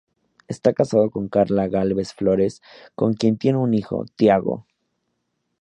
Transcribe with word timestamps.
Está 0.47 0.73
casado 0.73 1.11
con 1.11 1.27
Karla 1.29 1.67
Gálvez 1.67 2.11
Flores, 2.15 2.63
con 2.95 3.13
quien 3.13 3.37
tiene 3.37 3.59
un 3.59 3.75
hijo: 3.75 4.03
Thiago. 4.15 4.65